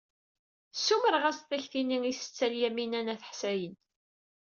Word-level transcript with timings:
Ssumreɣ-as-d 0.73 1.45
takti-nni 1.49 1.97
i 2.11 2.13
Setti 2.13 2.47
Lyamina 2.53 3.01
n 3.01 3.11
At 3.13 3.23
Ḥsayen. 3.29 3.75